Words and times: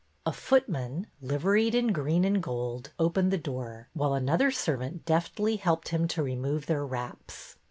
A 0.25 0.33
footman, 0.33 1.05
liveried 1.21 1.75
in 1.75 1.93
green 1.93 2.25
and 2.25 2.41
gold, 2.41 2.89
opened 2.97 3.29
the 3.31 3.37
door, 3.37 3.87
while 3.93 4.15
another 4.15 4.49
servant 4.49 5.05
deftly 5.05 5.57
helped 5.57 5.89
him 5.89 6.07
to 6.07 6.23
remove 6.23 6.65
their 6.65 6.83
wraps. 6.83 7.55